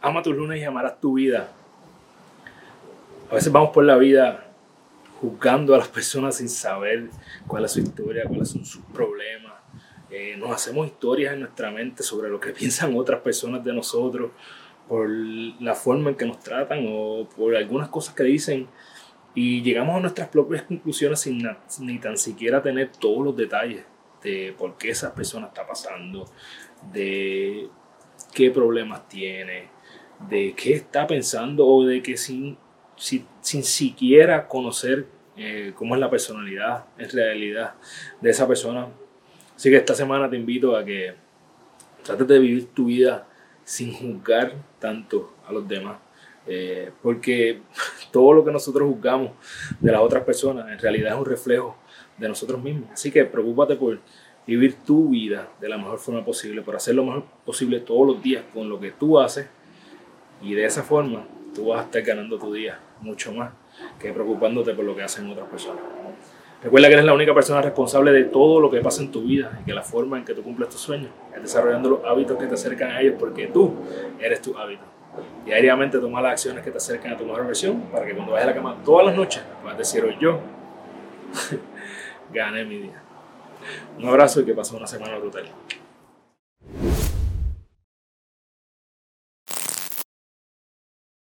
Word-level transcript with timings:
ama 0.00 0.22
tus 0.22 0.34
lunes 0.34 0.60
y 0.60 0.64
amarás 0.64 1.00
tu 1.00 1.14
vida. 1.14 1.52
A 3.30 3.34
veces 3.34 3.52
vamos 3.52 3.70
por 3.70 3.84
la 3.84 3.96
vida 3.96 4.46
juzgando 5.20 5.74
a 5.74 5.78
las 5.78 5.88
personas 5.88 6.36
sin 6.36 6.48
saber 6.48 7.10
cuál 7.46 7.64
es 7.64 7.72
su 7.72 7.80
historia, 7.80 8.24
cuáles 8.26 8.48
son 8.48 8.64
sus 8.64 8.82
problemas. 8.86 9.52
Eh, 10.10 10.36
nos 10.36 10.50
hacemos 10.50 10.86
historias 10.86 11.34
en 11.34 11.40
nuestra 11.40 11.70
mente 11.70 12.02
sobre 12.02 12.28
lo 12.30 12.40
que 12.40 12.50
piensan 12.58 12.96
otras 12.96 13.20
personas 13.20 13.62
de 13.64 13.72
nosotros, 13.72 14.30
por 14.88 15.08
la 15.08 15.74
forma 15.74 16.10
en 16.10 16.16
que 16.16 16.26
nos 16.26 16.40
tratan 16.40 16.84
o 16.88 17.28
por 17.36 17.54
algunas 17.54 17.88
cosas 17.88 18.14
que 18.14 18.24
dicen. 18.24 18.66
Y 19.34 19.62
llegamos 19.62 19.96
a 19.96 20.00
nuestras 20.00 20.28
propias 20.28 20.62
conclusiones 20.62 21.20
sin 21.20 21.46
ni 21.80 21.98
tan 22.00 22.18
siquiera 22.18 22.60
tener 22.60 22.90
todos 22.90 23.24
los 23.24 23.36
detalles 23.36 23.84
de 24.24 24.54
por 24.58 24.76
qué 24.76 24.90
esa 24.90 25.14
persona 25.14 25.46
está 25.46 25.64
pasando, 25.64 26.26
de 26.92 27.68
qué 28.34 28.50
problemas 28.50 29.08
tiene, 29.08 29.68
de 30.28 30.54
qué 30.56 30.74
está 30.74 31.06
pensando 31.06 31.66
o 31.66 31.84
de 31.84 32.02
que 32.02 32.16
sin, 32.16 32.56
sin, 32.96 33.64
siquiera 33.64 34.46
conocer 34.46 35.06
eh, 35.36 35.72
cómo 35.74 35.94
es 35.94 36.00
la 36.00 36.10
personalidad 36.10 36.84
en 36.98 37.10
realidad 37.10 37.74
de 38.20 38.30
esa 38.30 38.46
persona. 38.46 38.88
Así 39.56 39.70
que 39.70 39.76
esta 39.76 39.94
semana 39.94 40.28
te 40.28 40.36
invito 40.36 40.76
a 40.76 40.84
que 40.84 41.14
trates 42.02 42.26
de 42.26 42.38
vivir 42.38 42.68
tu 42.74 42.86
vida 42.86 43.26
sin 43.64 43.92
juzgar 43.92 44.54
tanto 44.78 45.34
a 45.46 45.52
los 45.52 45.66
demás. 45.66 45.98
Eh, 46.46 46.90
porque 47.02 47.60
todo 48.10 48.32
lo 48.32 48.44
que 48.44 48.50
nosotros 48.50 48.88
juzgamos 48.88 49.32
de 49.78 49.92
las 49.92 50.00
otras 50.00 50.24
personas 50.24 50.70
en 50.70 50.78
realidad 50.78 51.12
es 51.12 51.18
un 51.18 51.26
reflejo 51.26 51.76
de 52.18 52.28
nosotros 52.28 52.62
mismos. 52.62 52.90
Así 52.92 53.10
que 53.10 53.24
preocúpate 53.24 53.76
por 53.76 53.98
vivir 54.46 54.76
tu 54.84 55.10
vida 55.10 55.48
de 55.60 55.68
la 55.68 55.78
mejor 55.78 55.98
forma 55.98 56.24
posible, 56.24 56.62
por 56.62 56.76
hacer 56.76 56.94
lo 56.94 57.04
mejor 57.04 57.24
posible 57.44 57.80
todos 57.80 58.06
los 58.06 58.22
días 58.22 58.44
con 58.52 58.68
lo 58.68 58.80
que 58.80 58.90
tú 58.90 59.20
haces 59.20 59.46
y 60.42 60.54
de 60.54 60.64
esa 60.64 60.82
forma 60.82 61.24
tú 61.54 61.68
vas 61.68 61.80
a 61.80 61.84
estar 61.84 62.02
ganando 62.02 62.38
tu 62.38 62.52
día 62.52 62.78
mucho 63.00 63.32
más 63.32 63.50
que 63.98 64.12
preocupándote 64.12 64.74
por 64.74 64.84
lo 64.84 64.94
que 64.94 65.02
hacen 65.02 65.30
otras 65.30 65.48
personas. 65.48 65.82
Recuerda 66.62 66.88
que 66.88 66.94
eres 66.94 67.06
la 67.06 67.14
única 67.14 67.32
persona 67.32 67.62
responsable 67.62 68.12
de 68.12 68.24
todo 68.24 68.60
lo 68.60 68.70
que 68.70 68.80
pasa 68.80 69.00
en 69.02 69.10
tu 69.10 69.22
vida 69.22 69.58
y 69.62 69.64
que 69.64 69.72
la 69.72 69.82
forma 69.82 70.18
en 70.18 70.24
que 70.24 70.34
tú 70.34 70.42
cumples 70.42 70.68
tus 70.68 70.80
sueños 70.80 71.10
es 71.34 71.42
desarrollando 71.42 71.88
los 71.88 72.04
hábitos 72.04 72.36
que 72.36 72.46
te 72.46 72.54
acercan 72.54 72.90
a 72.90 73.00
ellos 73.00 73.14
porque 73.18 73.46
tú 73.46 73.74
eres 74.18 74.42
tu 74.42 74.56
hábito. 74.58 74.82
Diariamente 75.44 75.98
toma 75.98 76.20
las 76.20 76.32
acciones 76.32 76.62
que 76.62 76.70
te 76.70 76.76
acercan 76.76 77.12
a 77.12 77.16
tu 77.16 77.24
mejor 77.24 77.46
versión 77.46 77.80
para 77.90 78.04
que 78.04 78.14
cuando 78.14 78.32
vayas 78.32 78.48
a 78.48 78.50
la 78.50 78.54
cama 78.54 78.76
todas 78.84 79.06
las 79.06 79.16
noches 79.16 79.42
puedas 79.62 79.78
decir 79.78 80.04
hoy 80.04 80.16
yo 80.20 80.38
gané 82.32 82.64
mi 82.64 82.76
día. 82.78 83.02
Un 83.98 84.06
abrazo 84.06 84.40
y 84.40 84.44
que 84.44 84.52
pases 84.52 84.74
una 84.74 84.86
semana 84.86 85.16
brutal. 85.18 85.46